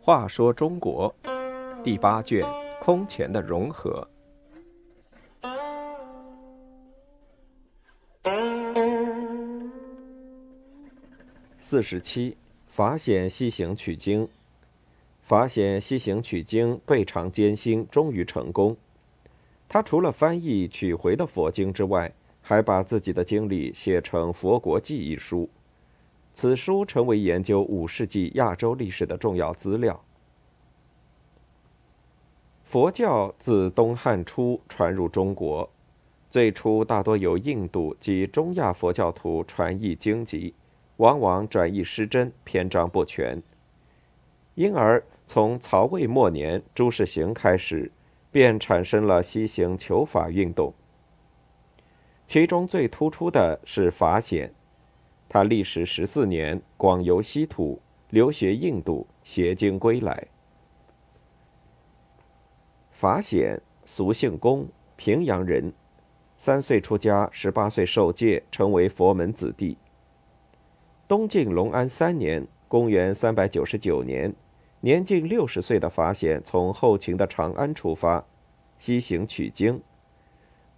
[0.00, 1.14] 话说中国
[1.84, 2.42] 第八卷
[2.80, 4.08] 空前的融合。
[11.58, 12.34] 四十七，
[12.66, 14.26] 法显西行取经。
[15.20, 18.74] 法显西行取经，备尝艰辛，终于成功。
[19.68, 22.10] 他除了翻译取回的佛经之外，
[22.48, 25.46] 还把自己的经历写成《佛国记》一书。
[26.32, 30.02] 此书成为研究五世纪亚洲历史的重要资料。
[32.64, 35.68] 佛教自东汉初传入中国，
[36.30, 40.54] 最初大多由印度及中亚佛教徒传译经籍，
[40.96, 43.42] 往往转译失真，篇章不全。
[44.54, 47.92] 因而从曹魏末年朱士行开始，
[48.32, 50.72] 便产生了西行求法运动。
[52.28, 54.52] 其中最突出的是法显。
[55.30, 60.26] 他历时十四年，广游西土，留学印度，携经归来。
[62.90, 65.72] 法显，俗姓公，平阳人，
[66.36, 69.78] 三岁出家，十八岁受戒，成为佛门子弟。
[71.08, 74.34] 东晋隆安三年（公元三百九十九年），
[74.80, 78.26] 年近六十岁的法显从后秦的长安出发，
[78.76, 79.80] 西行取经。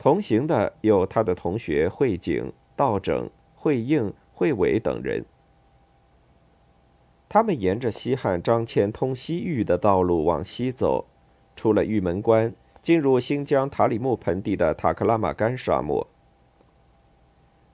[0.00, 4.12] 同行的有他的同学惠景、道整、惠应。
[4.32, 5.26] 惠伟等人，
[7.28, 11.04] 他们沿着西汉张骞通西域的道路往西走，
[11.54, 16.06] 出了玉门关，进入新疆塔里木盆地的塔克拉玛干沙漠。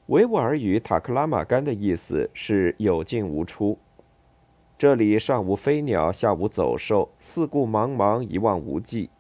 [0.07, 3.79] 维吾尔语“塔克拉玛干”的意思是有进无出，
[4.77, 9.11] 这里上无飞鸟，下无走兽，四顾茫茫，一望无际。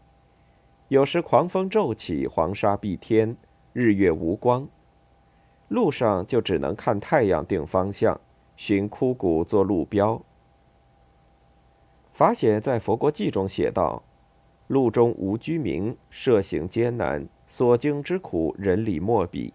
[0.89, 3.37] 有时狂风骤起，黄沙蔽天，
[3.73, 4.69] 日月无光。
[5.67, 8.21] 路上就只能看太阳定方向，
[8.57, 10.23] 寻枯骨做路标。
[12.13, 14.05] 法显在《佛国记》中写道
[14.69, 19.53] ：“路中无居民，涉行艰难，所经之苦，人理莫比。”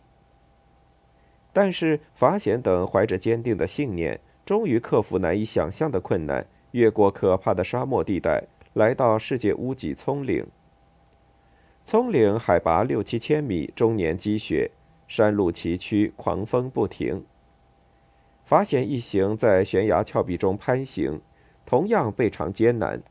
[1.53, 8.43] 但是法显等怀着坚定的信念，终于克服难以想象的困难，越过可怕的沙漠地带，
[8.73, 10.45] 来到世界屋脊葱岭。
[11.83, 14.71] 葱岭海拔六七千米，终年积雪。
[15.07, 17.25] 山路崎岖，狂风不停。
[18.45, 21.19] 法显一行在悬崖峭壁中攀行，
[21.65, 23.01] 同样倍尝艰难。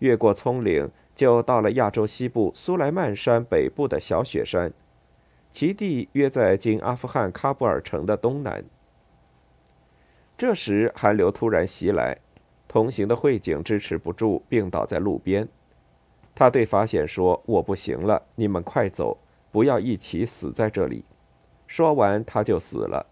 [0.00, 4.74] 越过葱岭，就到了亚洲西部苏莱曼山北部的小雪山，
[5.50, 8.62] 其地约在今阿富汗喀布尔城的东南。
[10.36, 12.18] 这时寒流突然袭来，
[12.68, 15.48] 同行的慧景支持不住，病倒在路边。
[16.34, 19.16] 他对法显说：“我不行了，你们快走，
[19.52, 21.04] 不要一起死在这里。”
[21.66, 23.06] 说完，他就死了。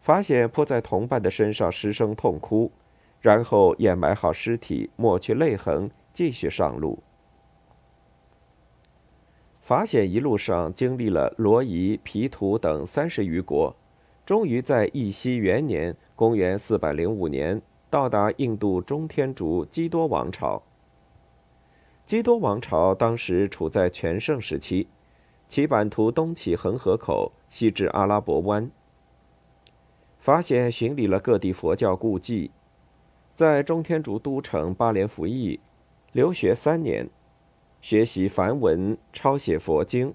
[0.00, 2.72] 法显扑在同伴的身上失声痛哭，
[3.20, 6.98] 然后掩埋好尸体，抹去泪痕，继续上路。
[9.60, 13.76] 法显一路上经历了罗夷、皮图等三十余国，
[14.26, 20.60] 终于在义熙元年（公元四百零五年）到达印度中天竺基多王朝。
[22.06, 24.88] 基多王朝当时处在全盛时期。
[25.48, 28.70] 其版图东起恒河口，西至阿拉伯湾。
[30.18, 32.50] 法显巡礼了各地佛教故迹，
[33.34, 35.60] 在中天竺都城巴连服役，
[36.12, 37.10] 留学三年，
[37.82, 40.14] 学习梵文，抄写佛经。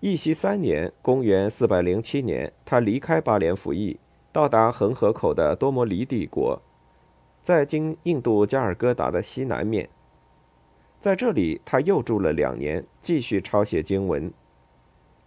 [0.00, 3.98] 义熙三年（公元407年），他离开巴连服役，
[4.30, 6.60] 到达恒河口的多摩黎帝国，
[7.42, 9.88] 在今印度加尔各答的西南面。
[11.00, 14.30] 在这里，他又住了两年，继续抄写经文。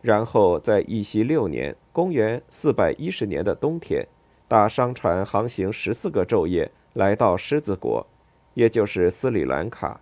[0.02, 4.08] 然后在义熙六年（公元410年的冬天），
[4.48, 8.06] 搭商船航行十四个昼夜，来到狮子国，
[8.54, 10.00] 也就是斯里兰卡。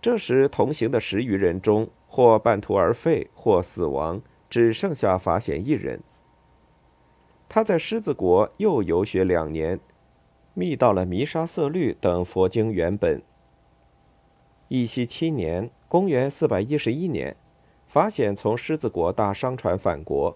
[0.00, 6.00] 这时，同行的十余人中，或半途而废，或死亡，只剩下法显一人。
[7.50, 9.78] 他在狮子国又游学两年，
[10.54, 13.20] 觅到了弥沙色律等佛经原本。
[14.74, 17.36] 义熙七年（公元411年），
[17.86, 20.34] 法显从狮子国大商船返国，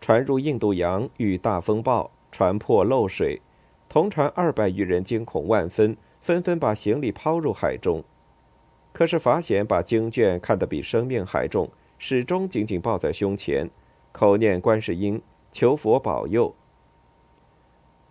[0.00, 3.42] 船入印度洋遇大风暴，船破漏水，
[3.86, 8.02] 同船二百余人惊恐万分，纷纷把行李抛入海中。
[8.94, 13.68] 可是法显把经卷看得比生命还重，始终紧紧抱在胸前，
[14.10, 15.20] 口念观世音，
[15.52, 16.54] 求佛保佑。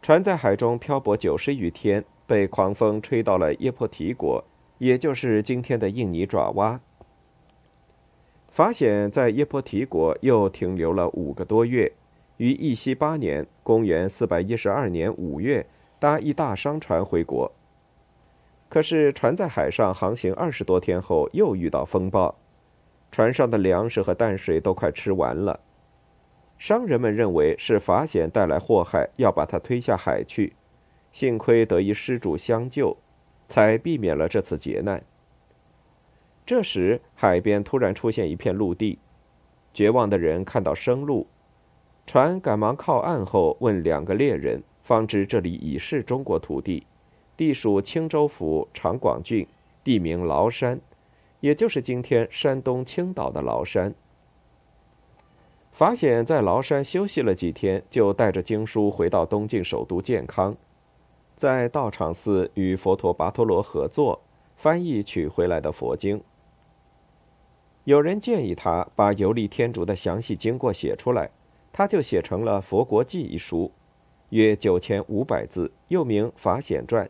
[0.04, 4.46] 船在海中漂泊九十余天，被狂风吹到了耶婆提国。
[4.86, 6.80] 也就是今天的印尼爪哇。
[8.50, 11.92] 法显在耶波提国又停留了五个多月，
[12.38, 15.66] 于义熙八年（公元412年）五月，
[15.98, 17.52] 搭一大商船回国。
[18.70, 22.36] 可是船在海上航行二十多天后，又遇到风暴，
[23.12, 25.60] 船上的粮食和淡水都快吃完了。
[26.60, 30.54] 商人们认为是法显带来祸害，要把他推下海去。
[31.12, 32.96] 幸亏得一施主相救，
[33.48, 35.04] 才避免了这次劫难。
[36.46, 39.00] 这时，海边突然出现一片陆地，
[39.74, 41.26] 绝望的人看到生路，
[42.06, 46.86] 船赶忙靠岸后问两个猎人，方知这里已是中国土地，
[47.36, 49.48] 地属青州府长广郡，
[49.84, 50.80] 地名崂山，
[51.40, 53.96] 也就是今天山东青岛的崂山。
[55.72, 60.56] 法显在崂山休息了几天，就带着经书回到东晋首都建康，
[61.36, 64.22] 在道场寺与佛陀跋陀罗合作，
[64.56, 66.22] 翻译取回来的佛经。
[67.84, 71.30] 有人建议他把游历天竺的详细经过写出来，
[71.72, 73.72] 他就写成了《佛国记》一书，
[74.30, 77.06] 约九千五百字，又名《法显传》。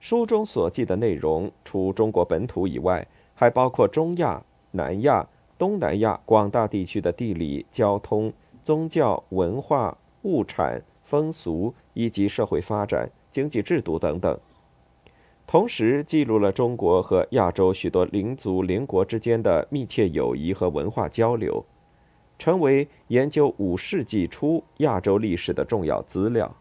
[0.00, 4.42] 书中所记的内容，除中国本土以外，还包括中亚、
[4.72, 8.32] 南亚、东南亚广大地区的地理、交通、
[8.64, 14.36] 宗教、文化、物产、风俗以及社会发展、经济制度等等。
[15.46, 21.64] 同时记录了中国和亚洲许多邻族邻国之间的密切友谊和文化交流，
[22.38, 26.56] 成为研究五世纪初亚洲历史的重要资料。